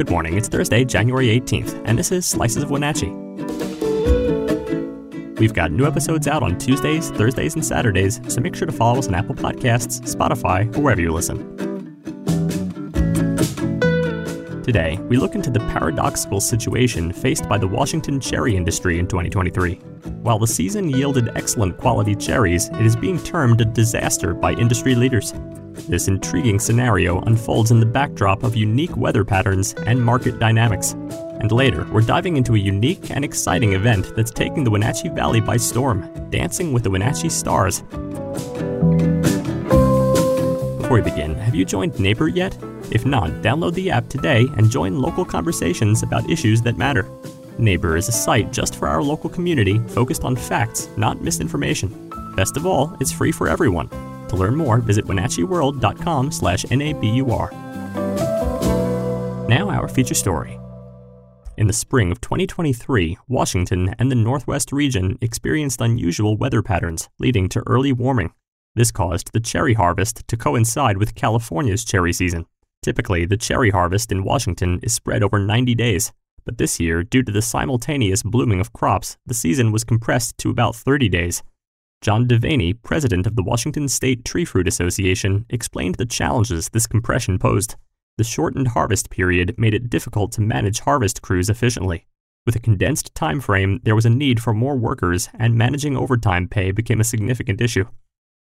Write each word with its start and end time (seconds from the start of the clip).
Good 0.00 0.08
morning. 0.08 0.38
It's 0.38 0.48
Thursday, 0.48 0.82
January 0.86 1.26
18th, 1.26 1.82
and 1.84 1.98
this 1.98 2.10
is 2.10 2.24
Slices 2.24 2.62
of 2.62 2.70
Wenatchee. 2.70 3.10
We've 5.38 5.52
got 5.52 5.72
new 5.72 5.84
episodes 5.84 6.26
out 6.26 6.42
on 6.42 6.56
Tuesdays, 6.56 7.10
Thursdays, 7.10 7.54
and 7.54 7.62
Saturdays, 7.62 8.18
so 8.26 8.40
make 8.40 8.56
sure 8.56 8.64
to 8.64 8.72
follow 8.72 8.98
us 8.98 9.08
on 9.08 9.14
Apple 9.14 9.34
Podcasts, 9.34 10.00
Spotify, 10.00 10.74
or 10.74 10.80
wherever 10.80 11.02
you 11.02 11.12
listen. 11.12 11.36
Today, 14.62 14.96
we 15.10 15.18
look 15.18 15.34
into 15.34 15.50
the 15.50 15.60
paradoxical 15.74 16.40
situation 16.40 17.12
faced 17.12 17.46
by 17.46 17.58
the 17.58 17.68
Washington 17.68 18.20
cherry 18.20 18.56
industry 18.56 18.98
in 18.98 19.06
2023. 19.06 19.74
While 20.22 20.38
the 20.38 20.46
season 20.46 20.88
yielded 20.88 21.28
excellent 21.36 21.76
quality 21.76 22.14
cherries, 22.14 22.70
it 22.70 22.86
is 22.86 22.96
being 22.96 23.22
termed 23.22 23.60
a 23.60 23.66
disaster 23.66 24.32
by 24.32 24.54
industry 24.54 24.94
leaders. 24.94 25.34
This 25.88 26.08
intriguing 26.08 26.58
scenario 26.58 27.20
unfolds 27.22 27.70
in 27.70 27.80
the 27.80 27.86
backdrop 27.86 28.42
of 28.42 28.56
unique 28.56 28.96
weather 28.96 29.24
patterns 29.24 29.74
and 29.86 30.04
market 30.04 30.38
dynamics. 30.38 30.92
And 30.92 31.50
later, 31.50 31.86
we're 31.90 32.02
diving 32.02 32.36
into 32.36 32.54
a 32.54 32.58
unique 32.58 33.10
and 33.10 33.24
exciting 33.24 33.72
event 33.72 34.14
that's 34.14 34.30
taking 34.30 34.62
the 34.64 34.70
Wenatchee 34.70 35.08
Valley 35.08 35.40
by 35.40 35.56
storm 35.56 36.08
Dancing 36.30 36.72
with 36.72 36.84
the 36.84 36.90
Wenatchee 36.90 37.28
Stars. 37.28 37.82
Before 40.80 40.96
we 40.96 41.02
begin, 41.02 41.34
have 41.34 41.54
you 41.54 41.64
joined 41.64 41.94
Nabur 41.94 42.34
yet? 42.34 42.56
If 42.90 43.06
not, 43.06 43.30
download 43.42 43.74
the 43.74 43.90
app 43.90 44.08
today 44.08 44.46
and 44.56 44.70
join 44.70 45.00
local 45.00 45.24
conversations 45.24 46.02
about 46.02 46.28
issues 46.28 46.62
that 46.62 46.76
matter. 46.76 47.04
Nabur 47.58 47.96
is 47.96 48.08
a 48.08 48.12
site 48.12 48.52
just 48.52 48.76
for 48.76 48.88
our 48.88 49.02
local 49.02 49.30
community 49.30 49.78
focused 49.88 50.24
on 50.24 50.34
facts, 50.34 50.88
not 50.96 51.20
misinformation. 51.20 52.10
Best 52.34 52.56
of 52.56 52.66
all, 52.66 52.96
it's 53.00 53.12
free 53.12 53.32
for 53.32 53.48
everyone. 53.48 53.88
To 54.30 54.36
learn 54.36 54.54
more, 54.54 54.78
visit 54.78 55.06
wenatcheeworld.com 55.06 56.30
slash 56.30 56.64
NABUR. 56.64 57.50
Now 59.48 59.68
our 59.68 59.88
feature 59.88 60.14
story. 60.14 60.56
In 61.56 61.66
the 61.66 61.72
spring 61.72 62.12
of 62.12 62.20
2023, 62.20 63.18
Washington 63.26 63.92
and 63.98 64.08
the 64.08 64.14
Northwest 64.14 64.72
region 64.72 65.18
experienced 65.20 65.80
unusual 65.80 66.36
weather 66.36 66.62
patterns, 66.62 67.08
leading 67.18 67.48
to 67.48 67.62
early 67.66 67.92
warming. 67.92 68.32
This 68.76 68.92
caused 68.92 69.32
the 69.32 69.40
cherry 69.40 69.74
harvest 69.74 70.22
to 70.28 70.36
coincide 70.36 70.96
with 70.96 71.16
California's 71.16 71.84
cherry 71.84 72.12
season. 72.12 72.46
Typically, 72.84 73.26
the 73.26 73.36
cherry 73.36 73.70
harvest 73.70 74.12
in 74.12 74.22
Washington 74.22 74.78
is 74.84 74.94
spread 74.94 75.24
over 75.24 75.40
90 75.40 75.74
days, 75.74 76.12
but 76.44 76.56
this 76.56 76.78
year, 76.78 77.02
due 77.02 77.24
to 77.24 77.32
the 77.32 77.42
simultaneous 77.42 78.22
blooming 78.22 78.60
of 78.60 78.72
crops, 78.72 79.16
the 79.26 79.34
season 79.34 79.72
was 79.72 79.82
compressed 79.82 80.38
to 80.38 80.50
about 80.50 80.76
30 80.76 81.08
days. 81.08 81.42
John 82.02 82.26
Devaney, 82.26 82.80
president 82.82 83.26
of 83.26 83.36
the 83.36 83.42
Washington 83.42 83.86
State 83.86 84.24
Tree 84.24 84.46
Fruit 84.46 84.66
Association, 84.66 85.44
explained 85.50 85.96
the 85.96 86.06
challenges 86.06 86.70
this 86.70 86.86
compression 86.86 87.38
posed. 87.38 87.76
The 88.16 88.24
shortened 88.24 88.68
harvest 88.68 89.10
period 89.10 89.54
made 89.58 89.74
it 89.74 89.90
difficult 89.90 90.32
to 90.32 90.40
manage 90.40 90.80
harvest 90.80 91.20
crews 91.20 91.50
efficiently. 91.50 92.06
With 92.46 92.56
a 92.56 92.60
condensed 92.60 93.14
time 93.14 93.38
frame, 93.38 93.80
there 93.82 93.94
was 93.94 94.06
a 94.06 94.10
need 94.10 94.40
for 94.40 94.54
more 94.54 94.76
workers, 94.76 95.28
and 95.34 95.56
managing 95.56 95.94
overtime 95.94 96.48
pay 96.48 96.70
became 96.70 97.00
a 97.00 97.04
significant 97.04 97.60
issue. 97.60 97.84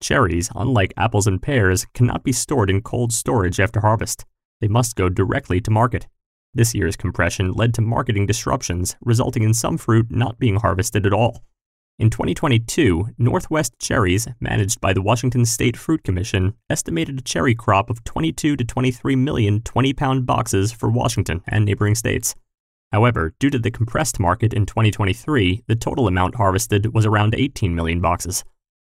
Cherries, 0.00 0.50
unlike 0.56 0.94
apples 0.96 1.26
and 1.26 1.40
pears, 1.40 1.84
cannot 1.92 2.24
be 2.24 2.32
stored 2.32 2.70
in 2.70 2.80
cold 2.80 3.12
storage 3.12 3.60
after 3.60 3.80
harvest. 3.80 4.24
They 4.62 4.68
must 4.68 4.96
go 4.96 5.10
directly 5.10 5.60
to 5.60 5.70
market. 5.70 6.06
This 6.54 6.74
year's 6.74 6.96
compression 6.96 7.52
led 7.52 7.74
to 7.74 7.82
marketing 7.82 8.24
disruptions, 8.24 8.96
resulting 9.02 9.42
in 9.42 9.52
some 9.52 9.76
fruit 9.76 10.10
not 10.10 10.38
being 10.38 10.56
harvested 10.56 11.04
at 11.04 11.12
all. 11.12 11.44
In 11.96 12.10
2022, 12.10 13.10
Northwest 13.18 13.78
Cherries, 13.78 14.26
managed 14.40 14.80
by 14.80 14.92
the 14.92 15.00
Washington 15.00 15.44
State 15.44 15.76
Fruit 15.76 16.02
Commission, 16.02 16.54
estimated 16.68 17.20
a 17.20 17.22
cherry 17.22 17.54
crop 17.54 17.88
of 17.88 18.02
22 18.02 18.56
to 18.56 18.64
23 18.64 19.14
million 19.14 19.60
20 19.60 19.92
pound 19.92 20.26
boxes 20.26 20.72
for 20.72 20.90
Washington 20.90 21.40
and 21.46 21.64
neighboring 21.64 21.94
states. 21.94 22.34
However, 22.90 23.32
due 23.38 23.48
to 23.48 23.60
the 23.60 23.70
compressed 23.70 24.18
market 24.18 24.52
in 24.52 24.66
2023, 24.66 25.62
the 25.68 25.76
total 25.76 26.08
amount 26.08 26.34
harvested 26.34 26.92
was 26.92 27.06
around 27.06 27.32
18 27.36 27.76
million 27.76 28.00
boxes. 28.00 28.42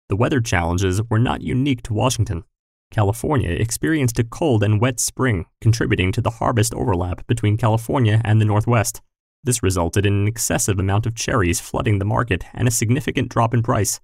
The 0.09 0.15
weather 0.15 0.41
challenges 0.41 0.99
were 1.07 1.19
not 1.19 1.43
unique 1.43 1.83
to 1.83 1.93
Washington. 1.93 2.43
California 2.89 3.51
experienced 3.51 4.17
a 4.17 4.23
cold 4.23 4.63
and 4.63 4.81
wet 4.81 4.99
spring, 4.99 5.45
contributing 5.61 6.11
to 6.13 6.21
the 6.21 6.31
harvest 6.31 6.73
overlap 6.73 7.27
between 7.27 7.55
California 7.55 8.19
and 8.25 8.41
the 8.41 8.45
Northwest. 8.45 9.03
This 9.45 9.61
resulted 9.61 10.07
in 10.07 10.13
an 10.13 10.27
excessive 10.27 10.79
amount 10.79 11.05
of 11.05 11.13
cherries 11.13 11.59
flooding 11.59 11.99
the 11.99 12.05
market 12.05 12.43
and 12.55 12.67
a 12.67 12.71
significant 12.71 13.29
drop 13.29 13.53
in 13.53 13.61
price. 13.61 14.01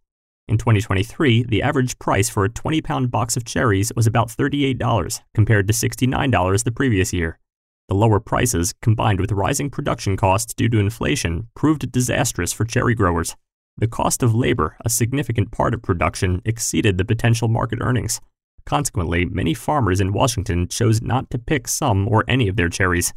In 0.48 0.60
2023, 0.60 1.46
the 1.46 1.64
average 1.64 1.98
price 1.98 2.30
for 2.30 2.46
a 2.46 2.50
20 2.50 2.80
pound 2.82 3.10
box 3.10 3.36
of 3.36 3.44
cherries 3.44 3.92
was 3.96 4.06
about 4.06 4.28
$38, 4.30 5.22
compared 5.34 5.68
to 5.68 5.74
$69 5.74 6.64
the 6.64 6.72
previous 6.72 7.12
year. 7.12 7.40
The 7.88 7.96
lower 7.96 8.20
prices, 8.20 8.76
combined 8.84 9.20
with 9.20 9.32
rising 9.32 9.72
production 9.72 10.16
costs 10.16 10.54
due 10.54 10.70
to 10.70 10.78
inflation, 10.78 11.48
proved 11.56 11.92
disastrous 11.92 12.54
for 12.54 12.64
cherry 12.64 12.94
growers. 12.94 13.36
The 13.78 13.88
cost 13.88 14.22
of 14.22 14.36
labor, 14.36 14.78
a 14.86 14.90
significant 14.90 15.52
part 15.52 15.74
of 15.74 15.82
production, 15.82 16.44
exceeded 16.46 17.00
the 17.00 17.06
potential 17.06 17.48
market 17.48 17.80
earnings. 17.82 18.22
Consequently, 18.66 19.26
many 19.26 19.56
farmers 19.56 20.00
in 20.00 20.14
Washington 20.14 20.68
chose 20.68 21.02
not 21.02 21.32
to 21.32 21.40
pick 21.40 21.68
some 21.68 22.08
or 22.08 22.24
any 22.28 22.48
of 22.48 22.58
their 22.58 22.70
cherries. 22.70 23.12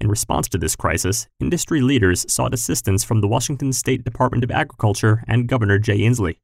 In 0.00 0.08
response 0.08 0.48
to 0.50 0.58
this 0.58 0.76
crisis, 0.76 1.26
industry 1.40 1.80
leaders 1.80 2.24
sought 2.32 2.54
assistance 2.54 3.02
from 3.02 3.20
the 3.20 3.26
Washington 3.26 3.72
State 3.72 4.04
Department 4.04 4.44
of 4.44 4.50
Agriculture 4.52 5.24
and 5.26 5.48
Governor 5.48 5.80
Jay 5.80 5.98
Inslee. 5.98 6.36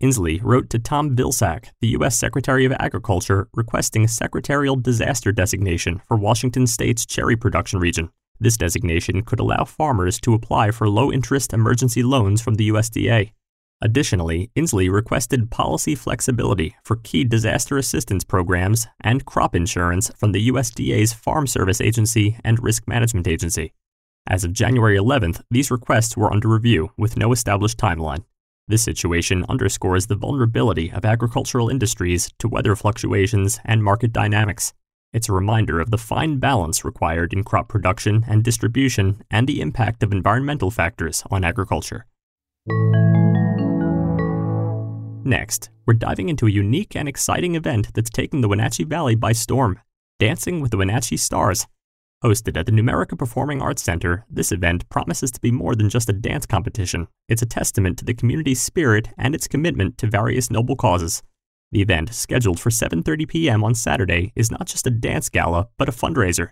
Inslee 0.00 0.40
wrote 0.40 0.70
to 0.70 0.78
Tom 0.78 1.16
Vilsack, 1.16 1.70
the 1.80 1.88
U.S. 1.88 2.16
Secretary 2.16 2.64
of 2.64 2.72
Agriculture, 2.78 3.48
requesting 3.54 4.04
a 4.04 4.08
secretarial 4.08 4.76
disaster 4.76 5.32
designation 5.32 6.00
for 6.06 6.16
Washington 6.16 6.64
State's 6.68 7.04
cherry 7.04 7.34
production 7.34 7.80
region. 7.80 8.08
This 8.38 8.56
designation 8.56 9.22
could 9.22 9.40
allow 9.40 9.64
farmers 9.64 10.20
to 10.20 10.34
apply 10.34 10.70
for 10.70 10.88
low 10.88 11.10
interest 11.10 11.52
emergency 11.52 12.04
loans 12.04 12.40
from 12.40 12.54
the 12.54 12.68
USDA. 12.68 13.32
Additionally, 13.84 14.48
Inslee 14.54 14.88
requested 14.92 15.50
policy 15.50 15.96
flexibility 15.96 16.76
for 16.84 17.00
key 17.02 17.24
disaster 17.24 17.76
assistance 17.76 18.22
programs 18.22 18.86
and 19.00 19.24
crop 19.24 19.56
insurance 19.56 20.08
from 20.16 20.30
the 20.30 20.48
USDA's 20.50 21.12
Farm 21.12 21.48
Service 21.48 21.80
Agency 21.80 22.38
and 22.44 22.62
Risk 22.62 22.86
Management 22.86 23.26
Agency. 23.26 23.72
As 24.28 24.44
of 24.44 24.52
January 24.52 24.96
11th, 24.96 25.42
these 25.50 25.72
requests 25.72 26.16
were 26.16 26.32
under 26.32 26.48
review 26.48 26.92
with 26.96 27.16
no 27.16 27.32
established 27.32 27.76
timeline. 27.76 28.24
This 28.68 28.84
situation 28.84 29.44
underscores 29.48 30.06
the 30.06 30.14
vulnerability 30.14 30.92
of 30.92 31.04
agricultural 31.04 31.68
industries 31.68 32.30
to 32.38 32.46
weather 32.46 32.76
fluctuations 32.76 33.58
and 33.64 33.82
market 33.82 34.12
dynamics. 34.12 34.74
It's 35.12 35.28
a 35.28 35.32
reminder 35.32 35.80
of 35.80 35.90
the 35.90 35.98
fine 35.98 36.38
balance 36.38 36.84
required 36.84 37.32
in 37.32 37.42
crop 37.42 37.68
production 37.68 38.24
and 38.28 38.44
distribution 38.44 39.24
and 39.28 39.48
the 39.48 39.60
impact 39.60 40.04
of 40.04 40.12
environmental 40.12 40.70
factors 40.70 41.24
on 41.32 41.42
agriculture. 41.42 42.06
Next, 45.24 45.70
we're 45.86 45.94
diving 45.94 46.28
into 46.28 46.46
a 46.46 46.50
unique 46.50 46.96
and 46.96 47.08
exciting 47.08 47.54
event 47.54 47.94
that's 47.94 48.10
taking 48.10 48.40
the 48.40 48.48
Wenatchee 48.48 48.84
Valley 48.84 49.14
by 49.14 49.32
storm 49.32 49.78
Dancing 50.18 50.60
with 50.60 50.70
the 50.70 50.76
Wenatchee 50.76 51.16
Stars. 51.16 51.66
Hosted 52.24 52.56
at 52.56 52.66
the 52.66 52.72
Numerica 52.72 53.18
Performing 53.18 53.60
Arts 53.60 53.82
Center, 53.82 54.24
this 54.30 54.52
event 54.52 54.88
promises 54.88 55.32
to 55.32 55.40
be 55.40 55.50
more 55.50 55.74
than 55.74 55.88
just 55.88 56.08
a 56.08 56.12
dance 56.12 56.46
competition. 56.46 57.08
It's 57.28 57.42
a 57.42 57.46
testament 57.46 57.98
to 57.98 58.04
the 58.04 58.14
community's 58.14 58.60
spirit 58.60 59.08
and 59.18 59.34
its 59.34 59.48
commitment 59.48 59.98
to 59.98 60.06
various 60.06 60.48
noble 60.50 60.76
causes. 60.76 61.22
The 61.72 61.82
event, 61.82 62.14
scheduled 62.14 62.60
for 62.60 62.70
7:30 62.70 63.28
p.m. 63.28 63.64
on 63.64 63.74
Saturday, 63.74 64.32
is 64.36 64.50
not 64.50 64.66
just 64.66 64.86
a 64.86 64.90
dance 64.90 65.28
gala, 65.28 65.68
but 65.78 65.88
a 65.88 65.92
fundraiser. 65.92 66.50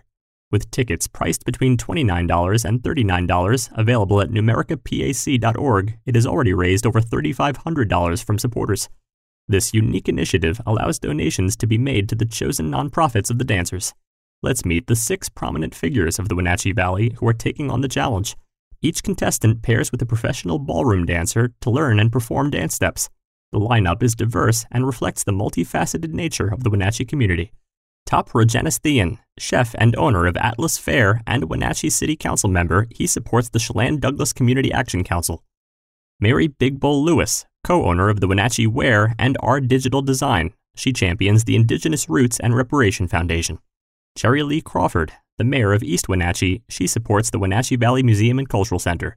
With 0.51 0.69
tickets 0.69 1.07
priced 1.07 1.45
between 1.45 1.77
$29 1.77 2.65
and 2.65 2.81
$39 2.81 3.69
available 3.77 4.19
at 4.19 4.31
numericapac.org, 4.31 5.97
it 6.05 6.15
has 6.15 6.27
already 6.27 6.53
raised 6.53 6.85
over 6.85 6.99
$3,500 6.99 8.23
from 8.23 8.37
supporters. 8.37 8.89
This 9.47 9.73
unique 9.73 10.09
initiative 10.09 10.59
allows 10.65 10.99
donations 10.99 11.55
to 11.55 11.67
be 11.67 11.77
made 11.77 12.09
to 12.09 12.15
the 12.15 12.25
chosen 12.25 12.69
nonprofits 12.69 13.31
of 13.31 13.37
the 13.37 13.45
dancers. 13.45 13.93
Let's 14.43 14.65
meet 14.65 14.87
the 14.87 14.95
six 14.95 15.29
prominent 15.29 15.73
figures 15.73 16.19
of 16.19 16.27
the 16.27 16.35
Wenatchee 16.35 16.73
Valley 16.73 17.15
who 17.17 17.27
are 17.27 17.33
taking 17.33 17.71
on 17.71 17.81
the 17.81 17.87
challenge. 17.87 18.35
Each 18.81 19.03
contestant 19.03 19.61
pairs 19.61 19.91
with 19.91 20.01
a 20.01 20.05
professional 20.05 20.59
ballroom 20.59 21.05
dancer 21.05 21.53
to 21.61 21.69
learn 21.69 21.99
and 21.99 22.11
perform 22.11 22.49
dance 22.49 22.75
steps. 22.75 23.09
The 23.51 23.59
lineup 23.59 24.01
is 24.03 24.15
diverse 24.15 24.65
and 24.71 24.85
reflects 24.85 25.23
the 25.23 25.31
multifaceted 25.31 26.13
nature 26.13 26.47
of 26.47 26.63
the 26.63 26.69
Wenatchee 26.69 27.05
community. 27.05 27.51
Top 28.11 28.31
Rojanasthien, 28.31 29.19
chef 29.39 29.73
and 29.77 29.95
owner 29.95 30.27
of 30.27 30.35
Atlas 30.35 30.77
Fare 30.77 31.21
and 31.25 31.45
Wenatchee 31.45 31.89
City 31.89 32.17
Council 32.17 32.49
member, 32.49 32.85
he 32.89 33.07
supports 33.07 33.47
the 33.47 33.57
Chelan 33.57 34.01
Douglas 34.01 34.33
Community 34.33 34.69
Action 34.69 35.05
Council. 35.05 35.45
Mary 36.19 36.47
Big 36.47 36.77
Bull 36.77 37.05
Lewis, 37.05 37.45
co 37.63 37.85
owner 37.85 38.09
of 38.09 38.19
the 38.19 38.27
Wenatchee 38.27 38.67
Wear 38.67 39.15
and 39.17 39.37
R 39.39 39.61
Digital 39.61 40.01
Design, 40.01 40.51
she 40.75 40.91
champions 40.91 41.45
the 41.45 41.55
Indigenous 41.55 42.09
Roots 42.09 42.37
and 42.37 42.53
Reparation 42.53 43.07
Foundation. 43.07 43.59
Jerrilea 44.19 44.61
Crawford, 44.61 45.13
the 45.37 45.45
mayor 45.45 45.71
of 45.71 45.81
East 45.81 46.09
Wenatchee, 46.09 46.63
she 46.67 46.87
supports 46.87 47.29
the 47.29 47.39
Wenatchee 47.39 47.77
Valley 47.77 48.03
Museum 48.03 48.39
and 48.39 48.49
Cultural 48.49 48.79
Center. 48.79 49.15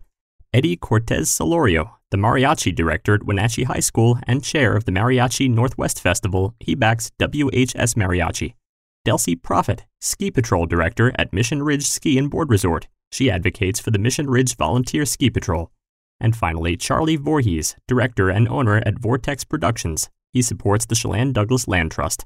Eddie 0.53 0.77
Cortez 0.77 1.29
Solorio, 1.29 1.95
the 2.13 2.17
mariachi 2.17 2.73
director 2.73 3.15
at 3.15 3.25
Wenatchee 3.25 3.65
High 3.65 3.81
School 3.81 4.21
and 4.29 4.45
chair 4.45 4.77
of 4.77 4.85
the 4.85 4.93
Mariachi 4.93 5.51
Northwest 5.51 6.01
Festival, 6.01 6.55
he 6.61 6.77
backs 6.77 7.11
WHS 7.19 7.97
Mariachi. 7.97 8.55
Delcy 9.05 9.41
Profit, 9.41 9.85
Ski 10.01 10.31
Patrol 10.31 10.65
Director 10.65 11.13
at 11.19 11.33
Mission 11.33 11.63
Ridge 11.63 11.87
Ski 11.87 12.17
and 12.17 12.31
Board 12.31 12.49
Resort. 12.49 12.89
She 13.13 13.31
advocates 13.31 13.79
for 13.79 13.91
the 13.91 13.99
Mission 13.99 14.31
Ridge 14.31 14.57
Volunteer 14.57 15.05
Ski 15.05 15.29
Patrol. 15.29 15.71
And 16.19 16.35
finally, 16.35 16.77
Charlie 16.77 17.17
Voorhees, 17.17 17.77
Director 17.87 18.31
and 18.31 18.49
owner 18.49 18.79
at 18.87 18.99
Vortex 18.99 19.45
Productions. 19.45 20.09
He 20.33 20.41
supports 20.41 20.87
the 20.87 20.95
Chelan 20.95 21.35
Douglas 21.35 21.69
Land 21.69 21.93
Trust. 21.93 22.25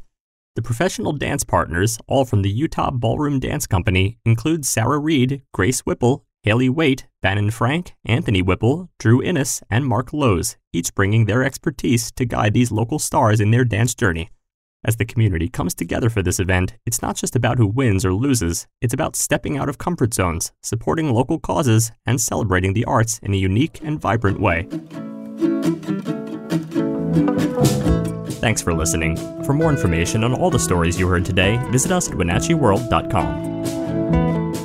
The 0.55 0.63
professional 0.63 1.13
dance 1.13 1.43
partners, 1.43 1.99
all 2.07 2.25
from 2.25 2.43
the 2.43 2.51
Utah 2.51 2.93
Ballroom 2.93 3.41
Dance 3.41 3.67
Company, 3.67 4.19
include 4.25 4.65
Sarah 4.65 4.99
Reed, 4.99 5.43
Grace 5.53 5.81
Whipple, 5.81 6.25
Haley 6.45 6.69
Waite, 6.69 7.07
Bannon 7.23 7.51
Frank, 7.51 7.95
Anthony 8.05 8.41
Whipple, 8.41 8.89
Drew 9.01 9.21
Innes, 9.21 9.63
and 9.69 9.85
Mark 9.85 10.13
Lowe's, 10.13 10.57
each 10.73 10.95
bringing 10.95 11.27
their 11.27 11.43
expertise 11.43 12.13
to 12.13 12.25
guide 12.25 12.55
these 12.55 12.71
local 12.71 13.01
stars 13.01 13.41
in 13.41 13.51
their 13.51 13.65
dance 13.65 13.97
journey. 13.97 14.31
As 14.85 14.95
the 14.95 15.05
community 15.05 15.49
comes 15.49 15.75
together 15.75 16.09
for 16.09 16.23
this 16.23 16.39
event, 16.39 16.77
it's 16.87 17.03
not 17.03 17.17
just 17.17 17.35
about 17.35 17.59
who 17.59 17.67
wins 17.67 18.05
or 18.05 18.15
loses, 18.15 18.69
it's 18.81 18.95
about 18.95 19.17
stepping 19.17 19.59
out 19.59 19.69
of 19.69 19.77
comfort 19.77 20.15
zones, 20.15 20.53
supporting 20.63 21.13
local 21.13 21.41
causes, 21.41 21.91
and 22.07 22.21
celebrating 22.21 22.75
the 22.75 22.85
arts 22.85 23.19
in 23.19 23.35
a 23.35 23.37
unique 23.37 23.81
and 23.83 24.01
vibrant 24.01 24.41
way. 24.41 24.69
Thanks 28.39 28.63
for 28.63 28.73
listening. 28.73 29.17
For 29.43 29.53
more 29.53 29.71
information 29.71 30.23
on 30.23 30.33
all 30.33 30.49
the 30.49 30.61
stories 30.61 30.97
you 30.99 31.09
heard 31.09 31.25
today, 31.25 31.57
visit 31.71 31.91
us 31.91 32.09
at 32.09 32.15
WenatcheeWorld.com. 32.15 33.65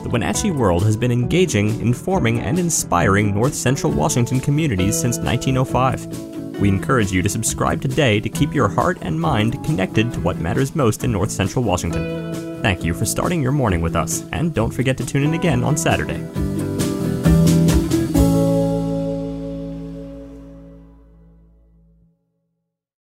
The 0.04 0.10
Wenatchee 0.10 0.52
World 0.52 0.84
has 0.84 0.96
been 0.96 1.12
engaging, 1.12 1.82
informing, 1.82 2.40
and 2.40 2.60
inspiring 2.60 3.34
North 3.34 3.56
Central 3.56 3.92
Washington 3.92 4.40
communities 4.40 4.96
since 4.96 5.18
1905. 5.18 6.33
We 6.64 6.70
encourage 6.70 7.12
you 7.12 7.22
to 7.22 7.28
subscribe 7.28 7.82
today 7.82 8.22
to 8.22 8.30
keep 8.30 8.54
your 8.54 8.70
heart 8.70 8.98
and 9.02 9.20
mind 9.20 9.62
connected 9.66 10.14
to 10.14 10.22
what 10.22 10.38
matters 10.38 10.78
most 10.78 11.04
in 11.04 11.12
North 11.12 11.30
Central 11.30 11.62
Washington. 11.62 12.62
Thank 12.62 12.86
you 12.86 12.94
for 12.94 13.04
starting 13.04 13.42
your 13.42 13.52
morning 13.52 13.82
with 13.82 13.98
us, 13.98 14.24
and 14.32 14.54
don't 14.54 14.72
forget 14.72 14.96
to 15.00 15.06
tune 15.06 15.24
in 15.24 15.34
again 15.34 15.62
on 15.62 15.76
Saturday. 15.76 16.26